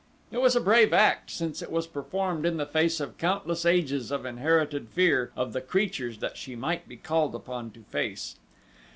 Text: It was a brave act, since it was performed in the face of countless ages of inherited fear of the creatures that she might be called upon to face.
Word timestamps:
It 0.31 0.41
was 0.41 0.55
a 0.55 0.59
brave 0.61 0.93
act, 0.93 1.29
since 1.29 1.61
it 1.61 1.69
was 1.69 1.85
performed 1.85 2.43
in 2.43 2.57
the 2.57 2.65
face 2.65 2.99
of 2.99 3.19
countless 3.19 3.67
ages 3.67 4.09
of 4.09 4.25
inherited 4.25 4.89
fear 4.89 5.31
of 5.35 5.53
the 5.53 5.61
creatures 5.61 6.17
that 6.21 6.37
she 6.37 6.55
might 6.55 6.87
be 6.89 6.97
called 6.97 7.35
upon 7.35 7.69
to 7.69 7.81
face. 7.83 8.37